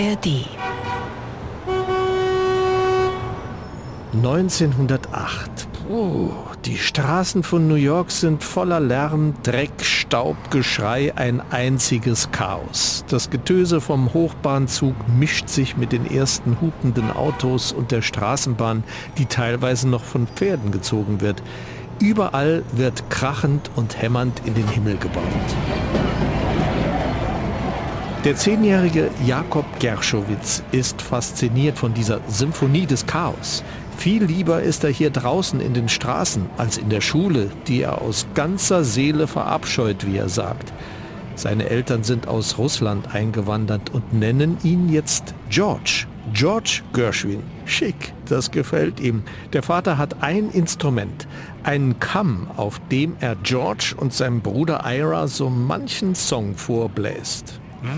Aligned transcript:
ARD 0.00 0.46
1908. 4.12 5.50
Puh, 5.88 6.30
die 6.64 6.78
Straßen 6.78 7.42
von 7.42 7.66
New 7.66 7.74
York 7.74 8.12
sind 8.12 8.44
voller 8.44 8.78
Lärm, 8.78 9.34
Dreck, 9.42 9.72
Staub, 9.82 10.36
Geschrei, 10.52 11.12
ein 11.16 11.42
einziges 11.50 12.30
Chaos. 12.30 13.04
Das 13.08 13.28
Getöse 13.28 13.80
vom 13.80 14.14
Hochbahnzug 14.14 14.94
mischt 15.18 15.48
sich 15.48 15.76
mit 15.76 15.90
den 15.90 16.08
ersten 16.08 16.60
hupenden 16.60 17.10
Autos 17.10 17.72
und 17.72 17.90
der 17.90 18.02
Straßenbahn, 18.02 18.84
die 19.16 19.26
teilweise 19.26 19.88
noch 19.88 20.04
von 20.04 20.28
Pferden 20.28 20.70
gezogen 20.70 21.20
wird. 21.20 21.42
Überall 21.98 22.62
wird 22.70 23.10
krachend 23.10 23.68
und 23.74 24.00
hämmernd 24.00 24.42
in 24.44 24.54
den 24.54 24.68
Himmel 24.68 24.96
gebaut. 24.98 25.24
Der 28.24 28.34
zehnjährige 28.34 29.10
Jakob 29.24 29.64
Gershowitz 29.78 30.64
ist 30.72 31.00
fasziniert 31.00 31.78
von 31.78 31.94
dieser 31.94 32.20
Symphonie 32.26 32.84
des 32.84 33.06
Chaos. 33.06 33.62
Viel 33.96 34.24
lieber 34.24 34.60
ist 34.60 34.82
er 34.82 34.90
hier 34.90 35.10
draußen 35.10 35.60
in 35.60 35.72
den 35.72 35.88
Straßen 35.88 36.46
als 36.56 36.78
in 36.78 36.88
der 36.88 37.00
Schule, 37.00 37.48
die 37.68 37.82
er 37.82 38.02
aus 38.02 38.26
ganzer 38.34 38.82
Seele 38.82 39.28
verabscheut, 39.28 40.04
wie 40.04 40.16
er 40.16 40.28
sagt. 40.28 40.72
Seine 41.36 41.70
Eltern 41.70 42.02
sind 42.02 42.26
aus 42.26 42.58
Russland 42.58 43.14
eingewandert 43.14 43.90
und 43.90 44.12
nennen 44.12 44.58
ihn 44.64 44.88
jetzt 44.92 45.32
George. 45.48 46.08
George 46.32 46.82
Gershwin. 46.92 47.44
Schick, 47.66 48.12
das 48.26 48.50
gefällt 48.50 48.98
ihm. 48.98 49.22
Der 49.52 49.62
Vater 49.62 49.96
hat 49.96 50.24
ein 50.24 50.50
Instrument, 50.50 51.28
einen 51.62 52.00
Kamm, 52.00 52.48
auf 52.56 52.80
dem 52.90 53.14
er 53.20 53.36
George 53.36 53.94
und 53.96 54.12
seinem 54.12 54.40
Bruder 54.40 54.82
Ira 54.84 55.28
so 55.28 55.48
manchen 55.48 56.16
Song 56.16 56.56
vorbläst. 56.56 57.60
Immer 57.80 57.90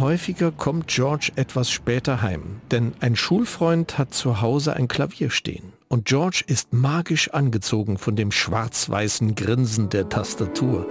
häufiger 0.00 0.50
kommt 0.50 0.88
George 0.88 1.30
etwas 1.36 1.70
später 1.70 2.20
heim, 2.20 2.60
denn 2.72 2.94
ein 2.98 3.14
Schulfreund 3.14 3.96
hat 3.96 4.12
zu 4.12 4.40
Hause 4.40 4.74
ein 4.74 4.88
Klavier 4.88 5.30
stehen. 5.30 5.72
Und 5.86 6.06
George 6.06 6.42
ist 6.48 6.72
magisch 6.72 7.30
angezogen 7.30 7.96
von 7.96 8.16
dem 8.16 8.32
schwarz-weißen 8.32 9.36
Grinsen 9.36 9.88
der 9.88 10.08
Tastatur. 10.08 10.88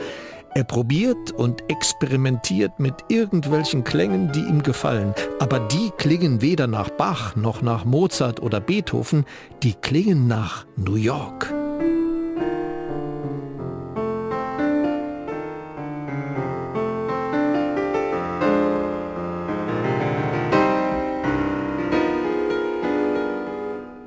Er 0.57 0.63
probiert 0.63 1.29
und 1.33 1.69
experimentiert 1.69 2.79
mit 2.79 2.95
irgendwelchen 3.09 3.83
Klängen, 3.83 4.31
die 4.31 4.39
ihm 4.39 4.63
gefallen, 4.63 5.13
aber 5.37 5.59
die 5.59 5.91
klingen 5.99 6.41
weder 6.41 6.65
nach 6.65 6.89
Bach 6.89 7.35
noch 7.35 7.61
nach 7.61 7.85
Mozart 7.85 8.41
oder 8.41 8.59
Beethoven, 8.59 9.25
die 9.61 9.75
klingen 9.75 10.25
nach 10.25 10.65
New 10.75 10.95
York. 10.95 11.53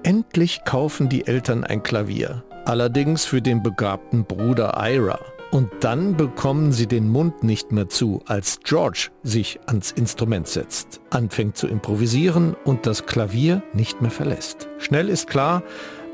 Endlich 0.02 0.64
kaufen 0.64 1.08
die 1.08 1.28
Eltern 1.28 1.62
ein 1.62 1.84
Klavier, 1.84 2.42
allerdings 2.64 3.24
für 3.24 3.40
den 3.40 3.62
begabten 3.62 4.24
Bruder 4.24 4.74
Ira. 4.76 5.20
Und 5.50 5.68
dann 5.80 6.16
bekommen 6.16 6.70
sie 6.70 6.86
den 6.86 7.08
Mund 7.08 7.42
nicht 7.42 7.72
mehr 7.72 7.88
zu, 7.88 8.22
als 8.26 8.60
George 8.62 9.10
sich 9.24 9.58
ans 9.66 9.90
Instrument 9.90 10.46
setzt, 10.46 11.00
anfängt 11.10 11.56
zu 11.56 11.66
improvisieren 11.66 12.54
und 12.64 12.86
das 12.86 13.06
Klavier 13.06 13.62
nicht 13.72 14.00
mehr 14.00 14.12
verlässt. 14.12 14.68
Schnell 14.78 15.08
ist 15.08 15.28
klar, 15.28 15.64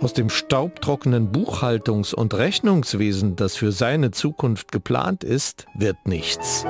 aus 0.00 0.14
dem 0.14 0.30
staubtrockenen 0.30 1.32
Buchhaltungs- 1.32 2.14
und 2.14 2.34
Rechnungswesen, 2.34 3.36
das 3.36 3.56
für 3.56 3.72
seine 3.72 4.10
Zukunft 4.10 4.72
geplant 4.72 5.22
ist, 5.22 5.66
wird 5.74 6.06
nichts. 6.06 6.64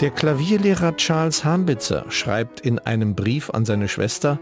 Der 0.00 0.10
Klavierlehrer 0.10 0.96
Charles 0.96 1.44
Hambitzer 1.44 2.06
schreibt 2.08 2.60
in 2.60 2.78
einem 2.78 3.14
Brief 3.14 3.50
an 3.50 3.66
seine 3.66 3.86
Schwester, 3.86 4.38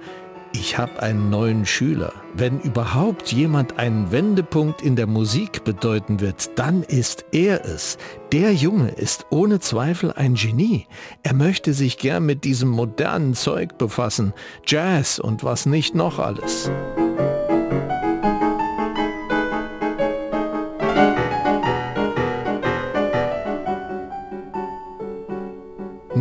ich 0.53 0.79
habe 0.79 1.03
einen 1.03 1.31
neuen 1.31 1.67
Schüler. 1.67 2.13
Wenn 2.33 2.61
überhaupt 2.61 3.33
jemand 3.33 3.77
einen 3.77 4.13
Wendepunkt 4.13 4.83
in 4.83 4.95
der 4.95 5.09
Musik 5.09 5.65
bedeuten 5.65 6.21
wird, 6.21 6.57
dann 6.57 6.85
ist 6.85 7.25
er 7.33 7.65
es. 7.65 7.99
Der 8.31 8.55
Junge 8.55 8.91
ist 8.91 9.27
ohne 9.31 9.59
Zweifel 9.59 10.13
ein 10.13 10.35
Genie. 10.35 10.87
Er 11.25 11.35
möchte 11.35 11.73
sich 11.73 11.99
gern 11.99 12.25
mit 12.25 12.45
diesem 12.45 12.69
modernen 12.69 13.35
Zeug 13.35 13.79
befassen, 13.79 14.35
Jazz 14.65 15.19
und 15.19 15.43
was 15.43 15.67
nicht 15.67 15.93
noch 15.93 16.21
alles. 16.21 16.71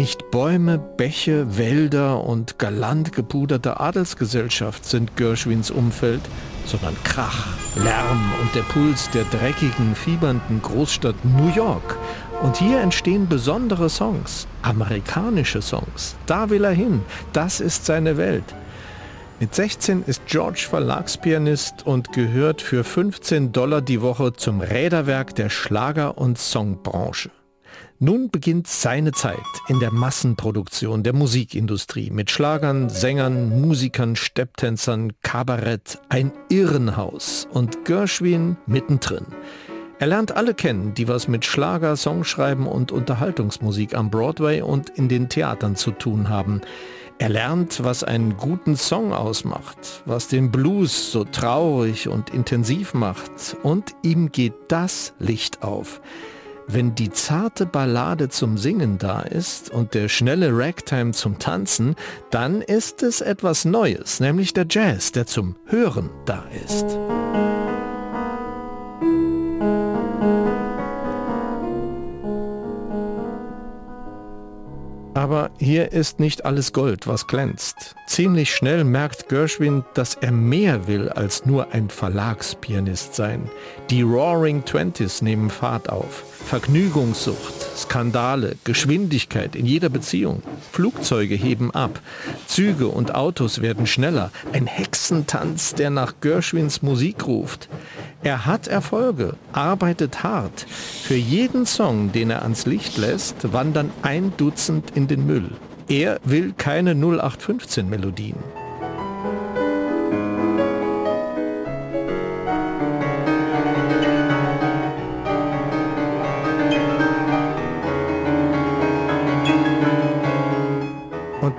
Nicht 0.08 0.32
Bäume, 0.32 0.78
Bäche, 0.78 1.58
Wälder 1.58 2.24
und 2.24 2.58
galant 2.58 3.12
gepuderte 3.12 3.82
Adelsgesellschaft 3.82 4.86
sind 4.86 5.18
Gershwins 5.18 5.70
Umfeld, 5.70 6.22
sondern 6.66 6.96
Krach, 7.04 7.48
Lärm 7.76 8.32
und 8.42 8.56
der 8.56 8.62
Puls 8.62 9.10
der 9.10 9.26
dreckigen, 9.26 9.96
fiebernden 9.96 10.62
Großstadt 10.62 11.18
New 11.26 11.50
York. 11.54 11.98
Und 12.42 12.56
hier 12.56 12.80
entstehen 12.80 13.28
besondere 13.28 13.90
Songs, 13.90 14.48
amerikanische 14.62 15.62
Songs. 15.62 16.16
Da 16.26 16.50
will 16.50 16.64
er 16.64 16.72
hin, 16.72 17.02
das 17.34 17.60
ist 17.60 17.86
seine 17.86 18.16
Welt. 18.16 18.56
Mit 19.42 19.54
16 19.54 20.04
ist 20.08 20.26
George 20.26 20.68
Verlagspianist 20.70 21.86
und 21.86 22.14
gehört 22.14 22.62
für 22.62 22.86
15 22.86 23.52
Dollar 23.52 23.82
die 23.82 24.02
Woche 24.02 24.32
zum 24.32 24.62
Räderwerk 24.62 25.36
der 25.36 25.50
Schlager- 25.50 26.18
und 26.18 26.38
Songbranche. 26.38 27.30
Nun 28.00 28.30
beginnt 28.30 28.68
seine 28.68 29.12
Zeit 29.12 29.38
in 29.70 29.80
der 29.80 29.92
Massenproduktion 29.92 31.02
der 31.02 31.14
Musikindustrie 31.14 32.12
mit 32.12 32.30
Schlagern, 32.30 32.90
Sängern, 32.90 33.60
Musikern, 33.60 34.16
Stepptänzern, 34.16 35.14
Kabarett, 35.24 35.98
ein 36.08 36.32
Irrenhaus 36.50 37.48
und 37.52 37.86
Gershwin 37.86 38.56
mittendrin. 38.68 39.26
Er 39.98 40.06
lernt 40.06 40.32
alle 40.34 40.54
kennen, 40.54 40.94
die 40.94 41.08
was 41.08 41.28
mit 41.28 41.44
Schlager, 41.44 41.96
Songschreiben 41.96 42.68
und 42.68 42.92
Unterhaltungsmusik 42.92 43.96
am 43.96 44.12
Broadway 44.12 44.62
und 44.62 44.92
in 44.92 45.10
den 45.10 45.28
Theatern 45.28 45.76
zu 45.76 45.90
tun 45.90 46.30
haben. 46.30 46.62
Er 47.18 47.30
lernt, 47.30 47.84
was 47.84 48.04
einen 48.04 48.38
guten 48.38 48.76
Song 48.76 49.12
ausmacht, 49.12 50.04
was 50.06 50.28
den 50.28 50.52
Blues 50.52 51.12
so 51.12 51.24
traurig 51.24 52.08
und 52.10 52.30
intensiv 52.30 52.94
macht 52.94 53.58
und 53.64 53.96
ihm 54.04 54.32
geht 54.32 54.54
das 54.68 55.14
Licht 55.18 55.64
auf. 55.64 56.00
Wenn 56.70 56.96
die 56.96 57.10
zarte 57.10 57.66
Ballade 57.66 58.28
zum 58.28 58.58
Singen 58.58 58.98
da 58.98 59.22
ist 59.22 59.70
und 59.70 59.94
der 59.94 60.10
schnelle 60.10 60.50
Ragtime 60.52 61.14
zum 61.14 61.40
Tanzen, 61.40 61.96
dann 62.30 62.62
ist 62.62 63.04
es 63.04 63.22
etwas 63.22 63.64
Neues, 63.64 64.20
nämlich 64.20 64.54
der 64.54 64.66
Jazz, 64.70 65.14
der 65.14 65.26
zum 65.26 65.56
Hören 65.66 66.10
da 66.26 66.44
ist. 66.66 66.98
Aber 75.28 75.52
hier 75.60 75.92
ist 75.92 76.22
nicht 76.22 76.46
alles 76.46 76.72
Gold, 76.72 77.06
was 77.06 77.28
glänzt. 77.28 77.96
Ziemlich 78.08 78.56
schnell 78.56 78.86
merkt 78.86 79.28
Gershwin, 79.28 79.84
dass 79.94 80.16
er 80.16 80.32
mehr 80.32 80.88
will 80.88 81.10
als 81.10 81.46
nur 81.46 81.74
ein 81.74 81.90
Verlagspianist 81.90 83.14
sein. 83.14 83.52
Die 83.90 84.04
Roaring 84.04 84.64
Twenties 84.64 85.22
nehmen 85.22 85.50
Fahrt 85.50 85.90
auf. 85.90 86.24
Vergnügungssucht, 86.46 87.78
Skandale, 87.78 88.56
Geschwindigkeit 88.64 89.54
in 89.58 89.66
jeder 89.66 89.90
Beziehung. 89.90 90.44
Flugzeuge 90.72 91.36
heben 91.36 91.72
ab. 91.72 92.00
Züge 92.48 92.88
und 92.88 93.14
Autos 93.14 93.62
werden 93.62 93.86
schneller. 93.86 94.32
Ein 94.54 94.66
Hexentanz, 94.66 95.74
der 95.74 95.90
nach 95.90 96.14
Gershwins 96.22 96.82
Musik 96.82 97.28
ruft. 97.28 97.68
Er 98.24 98.46
hat 98.46 98.68
Erfolge, 98.68 99.36
arbeitet 99.54 100.24
hart. 100.24 100.62
Für 100.62 101.16
jeden 101.16 101.66
Song, 101.66 102.12
den 102.12 102.32
er 102.32 102.42
ans 102.42 102.66
Licht 102.66 102.98
lässt, 102.98 103.54
wandern 103.54 103.92
ein 104.02 104.34
Dutzend 104.38 104.92
in 104.96 105.08
den 105.08 105.26
Müll. 105.26 105.52
Er 105.88 106.20
will 106.24 106.54
keine 106.58 106.92
0815 106.92 107.88
Melodien. 107.88 108.36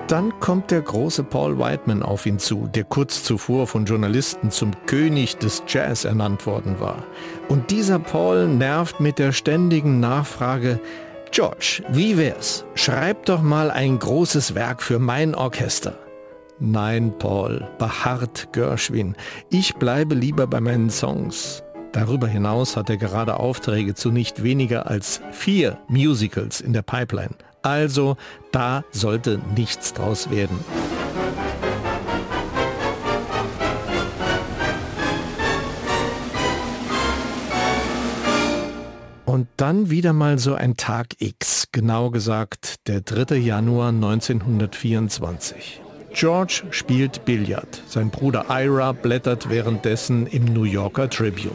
Dann 0.08 0.40
kommt 0.40 0.70
der 0.70 0.80
große 0.80 1.22
Paul 1.22 1.58
Whiteman 1.58 2.02
auf 2.02 2.24
ihn 2.24 2.38
zu, 2.38 2.66
der 2.66 2.84
kurz 2.84 3.22
zuvor 3.22 3.66
von 3.66 3.84
Journalisten 3.84 4.50
zum 4.50 4.72
König 4.86 5.36
des 5.36 5.62
Jazz 5.68 6.04
ernannt 6.04 6.46
worden 6.46 6.80
war. 6.80 7.04
Und 7.48 7.70
dieser 7.70 7.98
Paul 7.98 8.48
nervt 8.48 9.00
mit 9.00 9.18
der 9.18 9.32
ständigen 9.32 10.00
Nachfrage, 10.00 10.80
George, 11.30 11.82
wie 11.90 12.16
wär's? 12.16 12.64
Schreib 12.74 13.26
doch 13.26 13.42
mal 13.42 13.70
ein 13.70 13.98
großes 13.98 14.54
Werk 14.54 14.82
für 14.82 14.98
mein 14.98 15.34
Orchester. 15.34 15.98
Nein, 16.58 17.12
Paul, 17.18 17.68
beharrt 17.78 18.48
Gershwin, 18.52 19.14
ich 19.50 19.74
bleibe 19.76 20.14
lieber 20.14 20.46
bei 20.46 20.60
meinen 20.60 20.90
Songs. 20.90 21.62
Darüber 21.92 22.26
hinaus 22.26 22.76
hat 22.76 22.90
er 22.90 22.96
gerade 22.96 23.38
Aufträge 23.38 23.94
zu 23.94 24.10
nicht 24.10 24.42
weniger 24.42 24.86
als 24.86 25.20
vier 25.32 25.78
Musicals 25.88 26.60
in 26.60 26.72
der 26.72 26.82
Pipeline. 26.82 27.34
Also, 27.62 28.16
da 28.52 28.84
sollte 28.90 29.40
nichts 29.54 29.92
draus 29.94 30.30
werden. 30.30 30.58
Und 39.24 39.46
dann 39.56 39.90
wieder 39.90 40.12
mal 40.12 40.38
so 40.38 40.54
ein 40.54 40.76
Tag 40.76 41.08
X, 41.18 41.66
genau 41.70 42.10
gesagt 42.10 42.88
der 42.88 43.02
3. 43.02 43.36
Januar 43.36 43.90
1924. 43.90 45.80
George 46.14 46.62
spielt 46.70 47.24
Billard. 47.24 47.82
Sein 47.86 48.10
Bruder 48.10 48.46
Ira 48.48 48.92
blättert 48.92 49.50
währenddessen 49.50 50.26
im 50.26 50.46
New 50.46 50.64
Yorker 50.64 51.08
Tribune. 51.08 51.52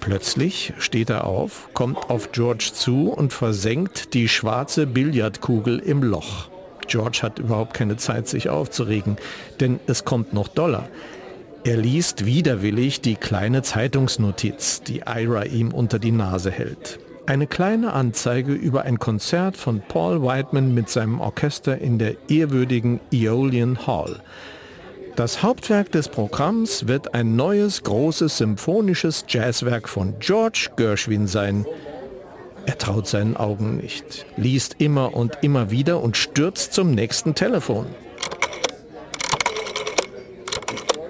Plötzlich 0.00 0.72
steht 0.78 1.10
er 1.10 1.26
auf, 1.26 1.68
kommt 1.74 2.08
auf 2.08 2.32
George 2.32 2.70
zu 2.72 3.12
und 3.12 3.32
versenkt 3.32 4.14
die 4.14 4.28
schwarze 4.28 4.86
Billardkugel 4.86 5.78
im 5.78 6.02
Loch. 6.02 6.48
George 6.88 7.20
hat 7.22 7.38
überhaupt 7.38 7.74
keine 7.74 7.96
Zeit, 7.98 8.26
sich 8.26 8.48
aufzuregen, 8.48 9.16
denn 9.60 9.78
es 9.86 10.04
kommt 10.04 10.32
noch 10.32 10.48
Dollar. 10.48 10.88
Er 11.62 11.76
liest 11.76 12.24
widerwillig 12.24 13.02
die 13.02 13.16
kleine 13.16 13.62
Zeitungsnotiz, 13.62 14.82
die 14.82 15.02
Ira 15.06 15.44
ihm 15.44 15.72
unter 15.72 15.98
die 15.98 16.10
Nase 16.12 16.50
hält. 16.50 16.98
Eine 17.26 17.46
kleine 17.46 17.92
Anzeige 17.92 18.54
über 18.54 18.82
ein 18.82 18.98
Konzert 18.98 19.58
von 19.58 19.82
Paul 19.86 20.22
Whiteman 20.22 20.72
mit 20.72 20.88
seinem 20.88 21.20
Orchester 21.20 21.78
in 21.78 21.98
der 21.98 22.16
ehrwürdigen 22.28 22.98
Aeolian 23.12 23.86
Hall. 23.86 24.20
Das 25.20 25.42
Hauptwerk 25.42 25.92
des 25.92 26.08
Programms 26.08 26.88
wird 26.88 27.12
ein 27.12 27.36
neues, 27.36 27.82
großes, 27.82 28.38
symphonisches 28.38 29.26
Jazzwerk 29.28 29.86
von 29.86 30.18
George 30.18 30.70
Gershwin 30.76 31.26
sein. 31.26 31.66
Er 32.64 32.78
traut 32.78 33.06
seinen 33.06 33.36
Augen 33.36 33.76
nicht, 33.76 34.24
liest 34.38 34.76
immer 34.78 35.14
und 35.14 35.36
immer 35.42 35.70
wieder 35.70 36.02
und 36.02 36.16
stürzt 36.16 36.72
zum 36.72 36.92
nächsten 36.92 37.34
Telefon. 37.34 37.84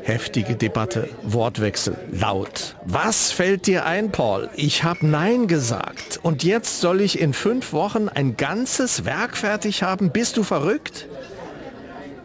Heftige 0.03 0.57
Debatte, 0.57 1.09
Wortwechsel, 1.23 1.97
laut. 2.11 2.75
Was 2.85 3.31
fällt 3.31 3.69
dir 3.69 3.87
ein, 3.87 4.11
Paul? 4.11 4.51
Ich 4.57 4.83
habe 4.83 5.07
Nein 5.07 5.47
gesagt. 5.47 6.19
Und 6.25 6.43
jetzt 6.43 6.81
soll 6.81 7.01
ich 7.01 7.21
in 7.21 7.33
fünf 7.33 7.73
Wochen 7.73 8.09
ein 8.09 8.37
ganzes 8.37 9.05
Werk 9.05 9.37
fertig 9.37 9.85
haben? 9.85 10.11
Bist 10.11 10.37
du 10.37 10.43
verrückt? 10.43 11.07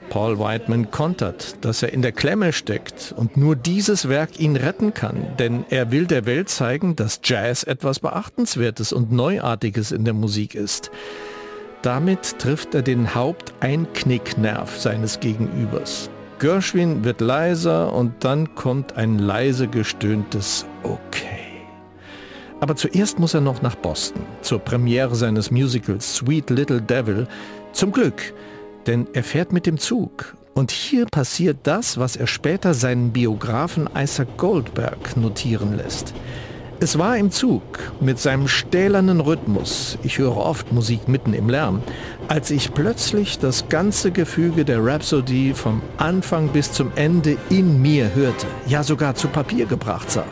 Paul 0.09 0.39
Whiteman 0.39 0.91
kontert, 0.91 1.63
dass 1.65 1.83
er 1.83 1.93
in 1.93 2.01
der 2.01 2.11
Klemme 2.11 2.53
steckt 2.53 3.13
und 3.15 3.37
nur 3.37 3.55
dieses 3.55 4.07
Werk 4.09 4.39
ihn 4.39 4.55
retten 4.55 4.93
kann, 4.93 5.27
denn 5.39 5.65
er 5.69 5.91
will 5.91 6.07
der 6.07 6.25
Welt 6.25 6.49
zeigen, 6.49 6.95
dass 6.95 7.19
Jazz 7.23 7.63
etwas 7.63 7.99
Beachtenswertes 7.99 8.93
und 8.93 9.11
Neuartiges 9.11 9.91
in 9.91 10.05
der 10.05 10.13
Musik 10.13 10.55
ist. 10.55 10.91
Damit 11.81 12.39
trifft 12.39 12.73
er 12.73 12.81
den 12.81 13.13
Haupteinknicknerv 13.13 14.79
seines 14.79 15.19
Gegenübers. 15.19 16.09
Gershwin 16.39 17.03
wird 17.03 17.21
leiser 17.21 17.93
und 17.93 18.23
dann 18.23 18.55
kommt 18.55 18.97
ein 18.97 19.19
leise 19.19 19.67
gestöhntes 19.67 20.65
Okay. 20.83 21.45
Aber 22.59 22.75
zuerst 22.75 23.19
muss 23.19 23.33
er 23.33 23.41
noch 23.41 23.61
nach 23.61 23.75
Boston, 23.75 24.23
zur 24.41 24.59
Premiere 24.59 25.15
seines 25.15 25.51
Musicals 25.51 26.15
Sweet 26.15 26.49
Little 26.49 26.81
Devil. 26.81 27.27
Zum 27.73 27.91
Glück, 27.91 28.33
denn 28.87 29.07
er 29.13 29.23
fährt 29.23 29.51
mit 29.51 29.65
dem 29.65 29.77
Zug. 29.77 30.35
Und 30.53 30.71
hier 30.71 31.05
passiert 31.05 31.57
das, 31.63 31.97
was 31.97 32.15
er 32.15 32.27
später 32.27 32.73
seinen 32.73 33.11
Biografen 33.11 33.89
Isaac 33.95 34.37
Goldberg 34.37 35.17
notieren 35.17 35.75
lässt. 35.75 36.13
Es 36.81 36.97
war 36.99 37.17
im 37.17 37.31
Zug 37.31 37.61
mit 38.01 38.19
seinem 38.19 38.49
stählernen 38.49 39.21
Rhythmus, 39.21 39.97
ich 40.03 40.17
höre 40.17 40.35
oft 40.35 40.73
Musik 40.73 41.07
mitten 41.07 41.33
im 41.33 41.49
Lärm, 41.49 41.81
als 42.27 42.51
ich 42.51 42.73
plötzlich 42.73 43.39
das 43.39 43.69
ganze 43.69 44.11
Gefüge 44.11 44.65
der 44.65 44.83
Rhapsody 44.83 45.53
vom 45.53 45.81
Anfang 45.97 46.49
bis 46.49 46.73
zum 46.73 46.91
Ende 46.95 47.37
in 47.49 47.81
mir 47.81 48.13
hörte, 48.13 48.47
ja 48.67 48.83
sogar 48.83 49.15
zu 49.15 49.29
Papier 49.29 49.65
gebracht 49.67 50.11
sah. 50.11 50.25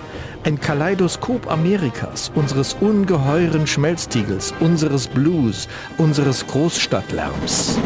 Ein 0.44 0.60
Kaleidoskop 0.60 1.50
Amerikas, 1.50 2.30
unseres 2.36 2.76
ungeheuren 2.82 3.66
Schmelztiegels, 3.66 4.54
unseres 4.60 5.08
Blues, 5.08 5.70
unseres 5.98 6.46
Großstadtlärms. 6.48 7.78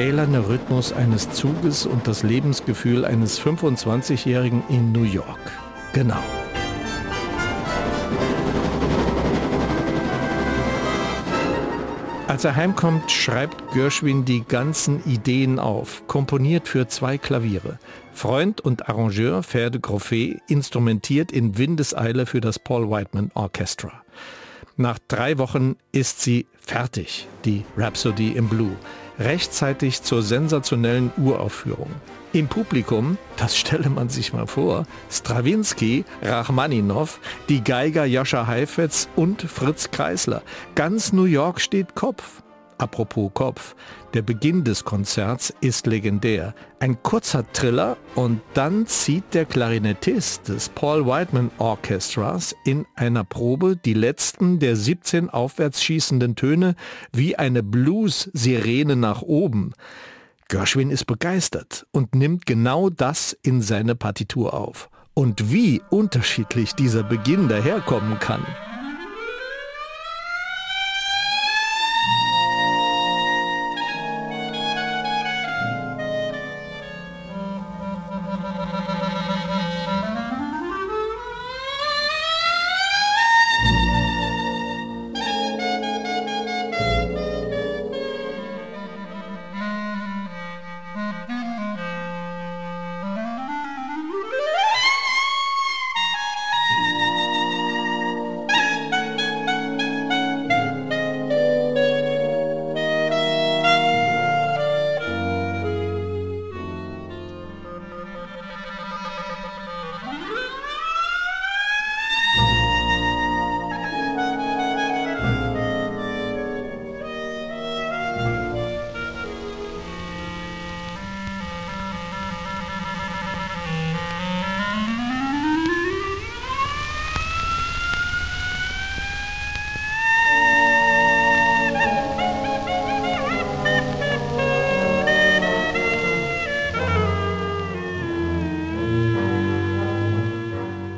Stählerne 0.00 0.48
Rhythmus 0.48 0.94
eines 0.94 1.28
Zuges 1.28 1.84
und 1.84 2.08
das 2.08 2.22
Lebensgefühl 2.22 3.04
eines 3.04 3.38
25-Jährigen 3.38 4.62
in 4.70 4.92
New 4.92 5.02
York. 5.02 5.38
Genau. 5.92 6.22
Als 12.28 12.44
er 12.46 12.56
heimkommt, 12.56 13.10
schreibt 13.10 13.74
Gershwin 13.74 14.24
die 14.24 14.42
ganzen 14.42 15.04
Ideen 15.04 15.58
auf, 15.58 16.06
komponiert 16.06 16.66
für 16.66 16.88
zwei 16.88 17.18
Klaviere. 17.18 17.78
Freund 18.14 18.62
und 18.62 18.88
Arrangeur 18.88 19.42
Ferde 19.42 19.80
Groffet 19.80 20.40
instrumentiert 20.46 21.30
in 21.30 21.58
Windeseile 21.58 22.24
für 22.24 22.40
das 22.40 22.58
Paul 22.58 22.88
Whiteman 22.88 23.30
Orchestra. 23.34 24.02
Nach 24.80 24.98
drei 25.08 25.36
Wochen 25.36 25.76
ist 25.92 26.22
sie 26.22 26.46
fertig, 26.58 27.28
die 27.44 27.66
Rhapsody 27.76 28.28
in 28.28 28.48
Blue 28.48 28.74
rechtzeitig 29.18 30.02
zur 30.02 30.22
sensationellen 30.22 31.12
Uraufführung. 31.18 31.90
Im 32.32 32.48
Publikum, 32.48 33.18
das 33.36 33.58
stelle 33.58 33.90
man 33.90 34.08
sich 34.08 34.32
mal 34.32 34.46
vor, 34.46 34.86
Strawinski, 35.10 36.06
Rachmaninow, 36.22 37.20
die 37.50 37.62
Geiger 37.62 38.06
Joscha 38.06 38.46
Heifetz 38.46 39.10
und 39.16 39.42
Fritz 39.42 39.90
Kreisler. 39.90 40.40
Ganz 40.76 41.12
New 41.12 41.24
York 41.24 41.60
steht 41.60 41.94
Kopf. 41.94 42.40
Apropos 42.80 43.30
Kopf, 43.34 43.76
der 44.14 44.22
Beginn 44.22 44.64
des 44.64 44.84
Konzerts 44.84 45.52
ist 45.60 45.86
legendär. 45.86 46.54
Ein 46.78 47.02
kurzer 47.02 47.44
Triller 47.52 47.98
und 48.14 48.40
dann 48.54 48.86
zieht 48.86 49.34
der 49.34 49.44
Klarinettist 49.44 50.48
des 50.48 50.70
Paul 50.70 51.04
Whiteman 51.04 51.50
Orchestras 51.58 52.56
in 52.64 52.86
einer 52.96 53.22
Probe 53.22 53.76
die 53.76 53.92
letzten 53.92 54.60
der 54.60 54.76
17 54.76 55.28
aufwärts 55.28 55.82
schießenden 55.82 56.36
Töne 56.36 56.74
wie 57.12 57.36
eine 57.36 57.62
Blues-Sirene 57.62 58.96
nach 58.96 59.20
oben. 59.20 59.74
Gershwin 60.48 60.90
ist 60.90 61.04
begeistert 61.04 61.86
und 61.92 62.14
nimmt 62.14 62.46
genau 62.46 62.88
das 62.88 63.36
in 63.42 63.60
seine 63.60 63.94
Partitur 63.94 64.54
auf. 64.54 64.88
Und 65.12 65.52
wie 65.52 65.82
unterschiedlich 65.90 66.74
dieser 66.74 67.02
Beginn 67.02 67.48
daherkommen 67.48 68.18
kann. 68.20 68.46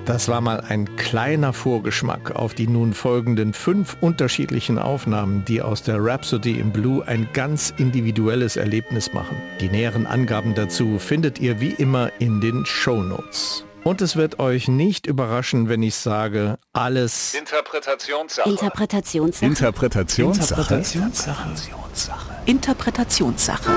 Das 0.04 0.26
war 0.26 0.40
mal 0.40 0.60
ein 0.60 0.96
kleiner 0.96 1.52
Vorgeschmack 1.52 2.32
auf 2.32 2.54
die 2.54 2.66
nun 2.66 2.92
folgenden 2.92 3.52
fünf 3.52 3.96
unterschiedlichen 4.00 4.76
Aufnahmen, 4.76 5.44
die 5.44 5.62
aus 5.62 5.84
der 5.84 6.04
Rhapsody 6.04 6.58
in 6.58 6.72
Blue 6.72 7.06
ein 7.06 7.28
ganz 7.32 7.72
individuelles 7.78 8.56
Erlebnis 8.56 9.12
machen. 9.12 9.36
Die 9.60 9.68
näheren 9.68 10.08
Angaben 10.08 10.56
dazu 10.56 10.98
findet 10.98 11.38
ihr 11.38 11.60
wie 11.60 11.70
immer 11.70 12.10
in 12.18 12.40
den 12.40 12.66
Show 12.66 13.00
Notes. 13.00 13.64
Und 13.84 14.00
es 14.00 14.16
wird 14.16 14.40
euch 14.40 14.66
nicht 14.66 15.06
überraschen, 15.06 15.68
wenn 15.68 15.84
ich 15.84 15.94
sage, 15.94 16.58
alles 16.72 17.34
Interpretationssache. 17.34 18.48
Interpretationssache. 18.50 19.46
Interpretationssache. 19.46 20.60
Interpretationssache. 20.60 22.30
Interpretationssache. 22.46 23.70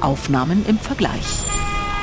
Aufnahmen 0.00 0.64
im 0.66 0.78
Vergleich. 0.78 1.26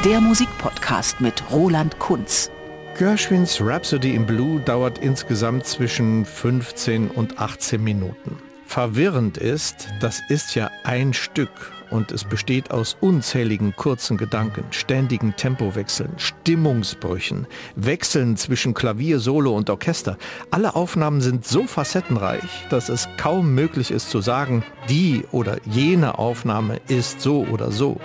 Der 0.05 0.21
Musikpodcast 0.21 1.19
mit 1.19 1.43
Roland 1.51 1.97
Kunz. 1.97 2.51
Gershwins 2.99 3.61
Rhapsody 3.61 4.13
in 4.13 4.25
Blue 4.25 4.59
dauert 4.59 4.97
insgesamt 4.97 5.65
zwischen 5.65 6.25
15 6.25 7.09
und 7.09 7.39
18 7.39 7.81
Minuten. 7.81 8.35
Verwirrend 8.65 9.37
ist, 9.37 9.87
das 10.01 10.19
ist 10.27 10.53
ja 10.53 10.69
ein 10.83 11.13
Stück 11.13 11.71
und 11.91 12.11
es 12.11 12.25
besteht 12.25 12.71
aus 12.71 12.97
unzähligen 12.99 13.73
kurzen 13.73 14.17
Gedanken, 14.17 14.65
ständigen 14.71 15.33
Tempowechseln, 15.37 16.11
Stimmungsbrüchen, 16.17 17.47
Wechseln 17.77 18.35
zwischen 18.35 18.73
Klavier, 18.73 19.19
Solo 19.19 19.55
und 19.55 19.69
Orchester. 19.69 20.17
Alle 20.51 20.75
Aufnahmen 20.75 21.21
sind 21.21 21.47
so 21.47 21.67
facettenreich, 21.67 22.67
dass 22.69 22.89
es 22.89 23.07
kaum 23.15 23.55
möglich 23.55 23.91
ist 23.91 24.09
zu 24.09 24.19
sagen, 24.19 24.61
die 24.89 25.23
oder 25.31 25.55
jene 25.63 26.19
Aufnahme 26.19 26.81
ist 26.89 27.21
so 27.21 27.45
oder 27.45 27.71
so. 27.71 27.97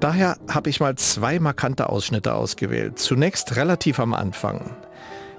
Daher 0.00 0.36
habe 0.48 0.70
ich 0.70 0.80
mal 0.80 0.94
zwei 0.96 1.40
markante 1.40 1.88
Ausschnitte 1.88 2.34
ausgewählt. 2.34 2.98
Zunächst 2.98 3.56
relativ 3.56 3.98
am 3.98 4.14
Anfang. 4.14 4.76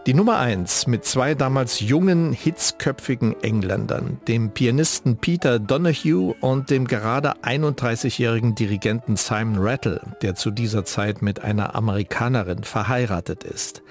Die 0.06 0.14
Nummer 0.14 0.40
1 0.40 0.88
mit 0.88 1.06
zwei 1.06 1.36
damals 1.36 1.82
jungen, 1.82 2.34
hitzköpfigen 2.34 3.36
Engländern, 3.44 4.20
dem 4.28 4.52
Pianisten 4.52 5.18
Peter 5.18 5.60
Donahue 5.60 6.36
und 6.42 6.70
dem 6.70 6.88
gerade 6.88 7.44
31-jährigen 7.44 8.56
Dirigenten 8.56 9.18
Simon 9.18 9.60
Rattle, 9.60 10.02
der 10.22 10.36
zu 10.36 10.52
dieser 10.52 10.84
Zeit 10.84 11.22
mit 11.22 11.44
einer 11.44 11.76
Amerikanerin 11.76 12.64
verheiratet 12.64 13.44
ist. 13.44 13.84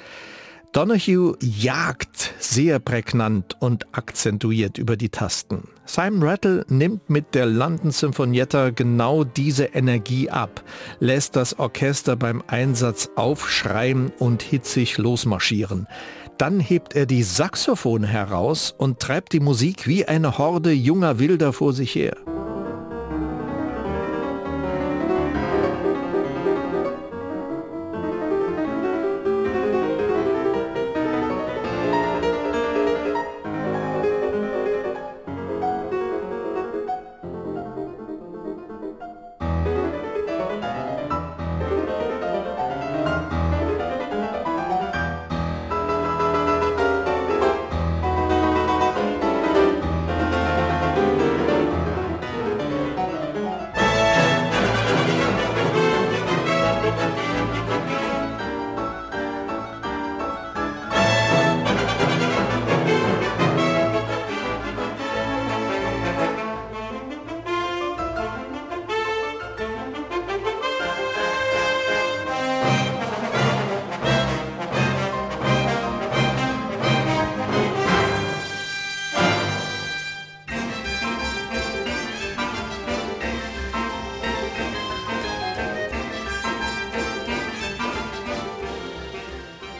Donahue 0.72 1.34
jagt 1.40 2.34
sehr 2.38 2.78
prägnant 2.78 3.56
und 3.58 3.86
akzentuiert 3.92 4.76
über 4.76 4.96
die 4.96 5.08
Tasten. 5.08 5.62
Simon 5.86 6.22
Rattle 6.22 6.66
nimmt 6.68 7.08
mit 7.08 7.34
der 7.34 7.46
London 7.46 7.90
Sinfonietta 7.90 8.70
genau 8.70 9.24
diese 9.24 9.64
Energie 9.64 10.28
ab, 10.28 10.62
lässt 11.00 11.36
das 11.36 11.58
Orchester 11.58 12.16
beim 12.16 12.42
Einsatz 12.46 13.08
aufschreien 13.16 14.12
und 14.18 14.42
hitzig 14.42 14.98
losmarschieren. 14.98 15.86
Dann 16.36 16.60
hebt 16.60 16.94
er 16.94 17.06
die 17.06 17.22
Saxophone 17.22 18.04
heraus 18.04 18.74
und 18.76 19.00
treibt 19.00 19.32
die 19.32 19.40
Musik 19.40 19.88
wie 19.88 20.04
eine 20.04 20.36
Horde 20.36 20.72
junger 20.72 21.18
Wilder 21.18 21.54
vor 21.54 21.72
sich 21.72 21.94
her. 21.94 22.16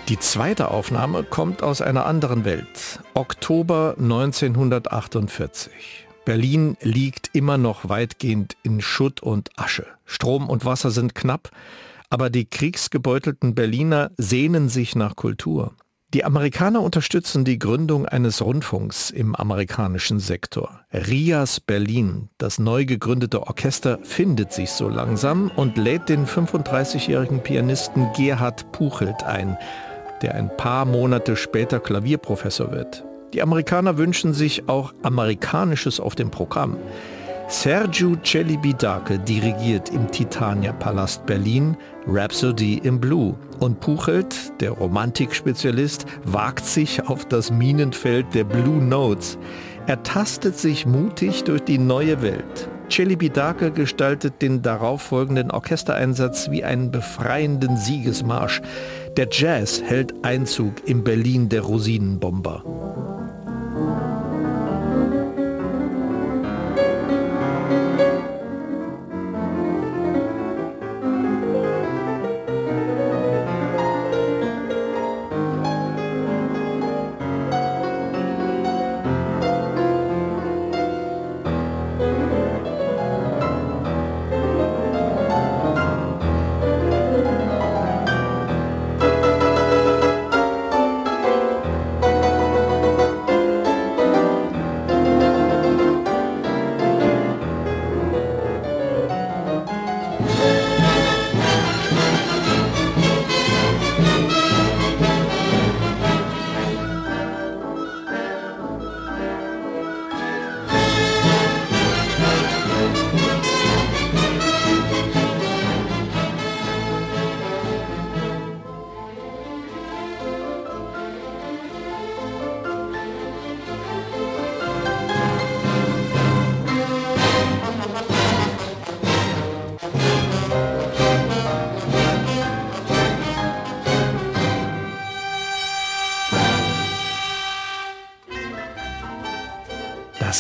Die 0.09 0.19
zweite 0.19 0.71
Aufnahme 0.71 1.23
kommt 1.23 1.63
aus 1.63 1.83
einer 1.83 2.07
anderen 2.07 2.47
Welt. 2.47 3.01
Oktober 3.13 3.95
1948. 3.99 6.07
Berlin 6.25 6.79
liegt 6.81 7.29
immer 7.35 7.59
noch 7.59 7.91
weitgehend 7.91 8.57
in 8.63 8.81
Schutt 8.81 9.23
und 9.23 9.51
Asche. 9.57 9.85
Strom 10.07 10.49
und 10.49 10.65
Wasser 10.65 10.91
sind 10.91 11.15
knapp, 11.15 11.51
aber 12.09 12.31
die 12.31 12.47
kriegsgebeutelten 12.47 13.55
Berliner 13.55 14.11
sehnen 14.17 14.71
sich 14.71 14.97
nach 14.97 15.15
Kultur. 15.15 15.75
Die 16.15 16.25
Amerikaner 16.25 16.81
unterstützen 16.81 17.45
die 17.45 17.59
Gründung 17.59 18.07
eines 18.07 18.41
Rundfunks 18.41 19.11
im 19.11 19.35
amerikanischen 19.35 20.21
Sektor. 20.21 20.81
Rias 20.91 21.61
Berlin, 21.61 22.31
das 22.39 22.59
neu 22.59 22.87
gegründete 22.87 23.43
Orchester, 23.43 23.99
findet 24.05 24.55
sich 24.55 24.71
so 24.71 24.89
langsam 24.89 25.51
und 25.55 25.77
lädt 25.77 26.09
den 26.09 26.27
35-jährigen 26.27 27.43
Pianisten 27.43 28.09
Gerhard 28.17 28.73
Puchelt 28.73 29.23
ein, 29.23 29.59
der 30.23 30.35
ein 30.35 30.55
paar 30.57 30.85
Monate 30.85 31.37
später 31.37 31.81
Klavierprofessor 31.81 32.73
wird. 32.73 33.05
Die 33.33 33.43
Amerikaner 33.43 33.99
wünschen 33.99 34.33
sich 34.33 34.69
auch 34.69 34.95
Amerikanisches 35.03 36.01
auf 36.01 36.15
dem 36.15 36.31
Programm. 36.31 36.77
Sergio 37.51 38.15
Celibidache 38.23 39.19
dirigiert 39.19 39.89
im 39.89 40.11
Titania 40.11 40.73
Palast 40.73 41.25
Berlin 41.25 41.79
Rhapsody 42.07 42.79
in 42.83 43.01
Blue 43.01 43.35
und 43.59 43.81
Puchelt, 43.81 44.35
der 44.61 44.73
Romantikspezialist, 44.73 46.05
wagt 46.25 46.65
sich 46.65 47.09
auf 47.09 47.25
das 47.25 47.51
Minenfeld 47.51 48.35
der 48.35 48.45
Blue 48.45 48.83
Notes. 48.83 49.39
Er 49.87 50.03
tastet 50.03 50.59
sich 50.59 50.85
mutig 50.85 51.45
durch 51.45 51.63
die 51.63 51.79
neue 51.79 52.21
Welt. 52.21 52.69
Celibidache 52.91 53.71
gestaltet 53.71 54.43
den 54.43 54.63
darauffolgenden 54.63 55.51
Orchestereinsatz 55.51 56.51
wie 56.51 56.65
einen 56.65 56.91
befreienden 56.91 57.77
Siegesmarsch. 57.77 58.61
Der 59.17 59.29
Jazz 59.31 59.83
hält 59.83 60.25
Einzug 60.25 60.87
im 60.87 61.05
Berlin 61.05 61.49
der 61.49 61.63
Rosinenbomber. 61.63 62.65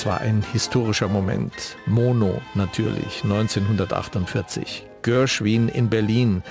War 0.08 0.22
ein 0.22 0.42
historischer 0.52 1.06
Moment. 1.06 1.76
Mono 1.84 2.40
natürlich, 2.54 3.22
1948. 3.24 4.86
Gershwin 5.02 5.68
in 5.68 5.90
Berlin. 5.90 6.42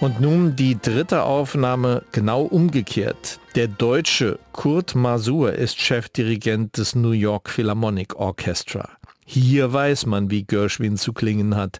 Und 0.00 0.20
nun 0.20 0.56
die 0.56 0.76
dritte 0.76 1.22
Aufnahme 1.22 2.02
genau 2.10 2.42
umgekehrt. 2.42 3.38
Der 3.54 3.68
Deutsche 3.68 4.40
Kurt 4.50 4.96
Masur 4.96 5.52
ist 5.52 5.80
Chefdirigent 5.80 6.76
des 6.76 6.96
New 6.96 7.12
York 7.12 7.50
Philharmonic 7.50 8.16
Orchestra. 8.16 8.88
Hier 9.24 9.72
weiß 9.72 10.06
man, 10.06 10.32
wie 10.32 10.42
Gershwin 10.42 10.96
zu 10.96 11.12
klingen 11.12 11.54
hat. 11.54 11.78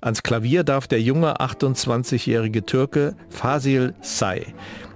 Ans 0.00 0.22
Klavier 0.22 0.64
darf 0.64 0.86
der 0.86 1.02
junge 1.02 1.42
28-jährige 1.42 2.64
Türke 2.64 3.16
Fasil 3.28 3.92
Say, 4.00 4.46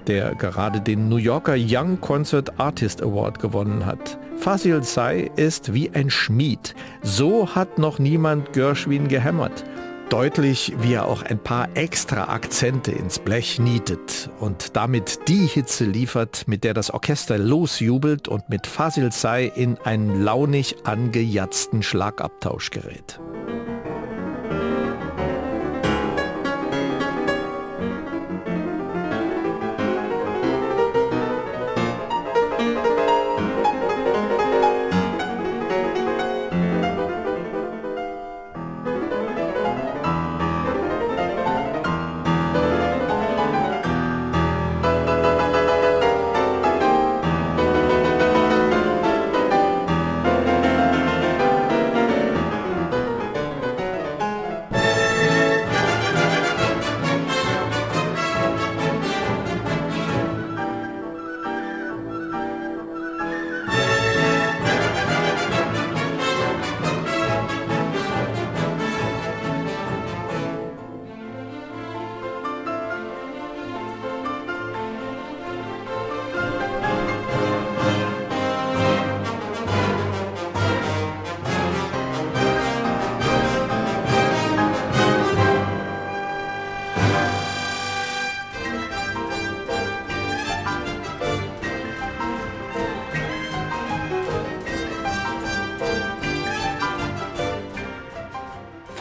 der 0.07 0.35
gerade 0.35 0.81
den 0.81 1.11
New 1.11 1.19
Yorker 1.19 1.57
Young 1.59 2.00
Concert 2.00 2.59
Artist 2.59 3.03
Award 3.03 3.38
gewonnen 3.38 3.85
hat. 3.85 4.19
Fasil 4.37 4.83
Say 4.83 5.31
ist 5.37 5.73
wie 5.73 5.91
ein 5.95 6.11
Schmied. 6.11 6.75
So 7.03 7.55
hat 7.55 7.79
noch 7.79 7.99
niemand 7.99 8.53
Gershwin 8.53 9.09
gehämmert. 9.09 9.64
Deutlich, 10.11 10.75
wie 10.81 10.95
er 10.95 11.07
auch 11.07 11.23
ein 11.23 11.38
paar 11.38 11.69
extra 11.75 12.29
Akzente 12.29 12.93
ins 12.93 13.19
Blech 13.19 13.59
nietet 13.59 14.31
und 14.38 14.76
damit 14.76 15.29
die 15.29 15.47
Hitze 15.47 15.85
liefert, 15.85 16.47
mit 16.47 16.62
der 16.62 16.75
das 16.75 16.91
Orchester 16.93 17.38
losjubelt 17.38 18.29
und 18.29 18.49
mit 18.49 18.67
Fasil 18.67 19.11
Say 19.12 19.50
in 19.55 19.79
einen 19.79 20.23
launig 20.23 20.76
angejatzten 20.85 21.83
Schlagabtausch 21.83 22.71
gerät. 22.71 23.19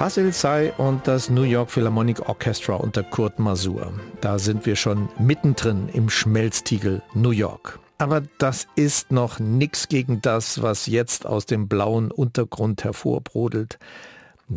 Fasil 0.04 0.34
Say 0.34 0.74
und 0.78 1.08
das 1.08 1.30
New 1.30 1.44
York 1.44 1.72
Philharmonic 1.72 2.28
Orchestra 2.28 2.76
unter 2.76 3.04
Kurt 3.04 3.40
Masur. 3.40 3.94
Da 4.20 4.38
sind 4.38 4.66
wir 4.66 4.76
schon 4.76 5.08
mittendrin 5.18 5.88
im 5.94 6.10
Schmelztiegel 6.10 7.02
New 7.14 7.30
York. 7.30 7.80
Aber 8.00 8.22
das 8.38 8.68
ist 8.76 9.14
noch 9.14 9.40
nichts 9.40 9.88
gegen 9.88 10.22
das, 10.22 10.62
was 10.62 10.88
jetzt 10.88 11.26
aus 11.26 11.46
dem 11.46 11.70
blauen 11.70 12.12
Untergrund 12.12 12.84
hervorbrodelt. 12.84 13.80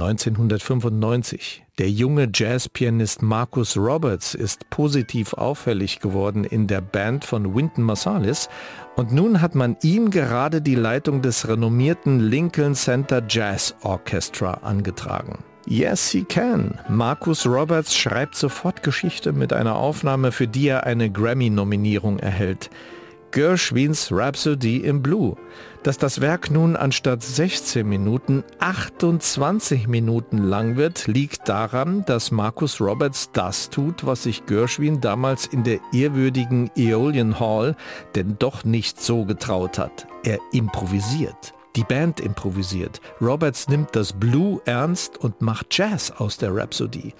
1995. 0.01 1.65
Der 1.79 1.91
junge 1.91 2.29
Jazzpianist 2.33 3.23
Marcus 3.23 3.77
Roberts 3.77 4.35
ist 4.35 4.69
positiv 4.71 5.33
auffällig 5.33 6.01
geworden 6.01 6.45
in 6.45 6.67
der 6.67 6.81
Band 6.81 7.25
von 7.25 7.55
Wynton 7.55 7.85
Marsalis 7.85 8.49
und 8.97 9.13
nun 9.13 9.41
hat 9.41 9.55
man 9.55 9.77
ihm 9.83 10.11
gerade 10.11 10.61
die 10.61 10.75
Leitung 10.75 11.23
des 11.23 11.49
renommierten 11.49 12.21
Lincoln 12.21 12.75
Center 12.75 13.23
Jazz 13.29 13.75
Orchestra 13.83 14.53
angetragen. 14.63 15.39
Yes, 15.67 16.11
he 16.11 16.23
can. 16.23 16.79
Marcus 16.89 17.45
Roberts 17.45 17.97
schreibt 17.97 18.37
sofort 18.37 18.83
Geschichte 18.85 19.33
mit 19.33 19.53
einer 19.53 19.75
Aufnahme, 19.75 20.31
für 20.31 20.47
die 20.47 20.69
er 20.69 20.85
eine 20.85 21.11
Grammy-Nominierung 21.11 22.21
erhält. 22.21 22.71
Gershwins 23.31 24.11
Rhapsody 24.11 24.79
in 24.79 25.03
Blue. 25.03 25.37
Dass 25.83 25.99
das 25.99 26.21
Werk 26.21 26.51
nun 26.51 26.75
anstatt 26.75 27.23
16 27.23 27.89
Minuten 27.89 28.43
28 28.59 29.87
Minuten 29.87 30.39
lang 30.39 30.77
wird, 30.77 31.07
liegt 31.07 31.49
daran, 31.49 32.05
dass 32.07 32.31
Marcus 32.31 32.81
Roberts 32.81 33.31
das 33.33 33.71
tut, 33.71 34.05
was 34.05 34.25
sich 34.25 34.47
Gershwin 34.47 35.01
damals 35.01 35.47
in 35.47 35.63
der 35.63 35.79
ehrwürdigen 35.93 36.71
Aeolian 36.77 37.39
Hall 37.39 37.77
denn 38.15 38.37
doch 38.39 38.65
nicht 38.65 39.01
so 39.01 39.25
getraut 39.25 39.79
hat. 39.79 40.07
Er 40.25 40.39
improvisiert. 40.53 41.55
Die 41.77 41.85
Band 41.85 42.21
improvisiert. 42.21 43.01
Roberts 43.21 43.69
nimmt 43.69 43.95
das 43.95 44.15
Blue 44.15 44.63
ernst 44.65 45.19
und 45.19 45.43
macht 45.43 45.77
Jazz 45.77 46.11
aus 46.11 46.39
der 46.39 46.57
Rhapsody. 46.57 47.15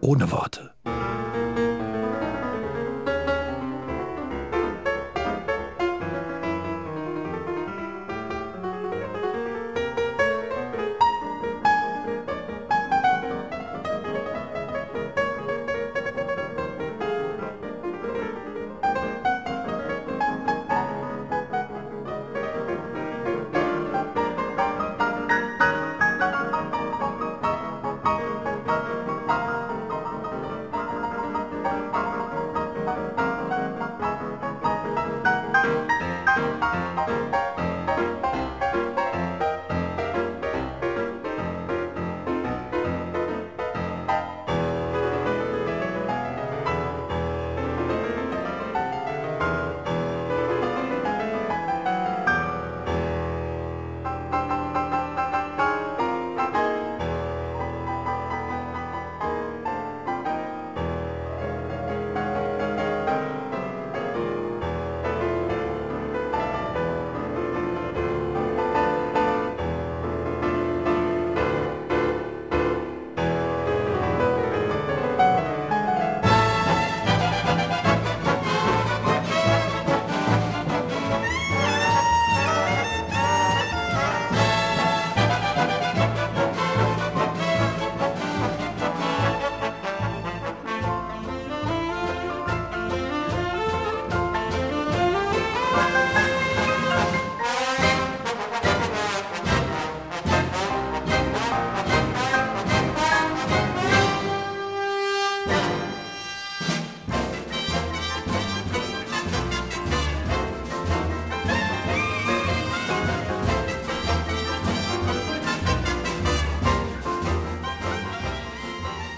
Ohne 0.00 0.30
Worte. 0.32 0.70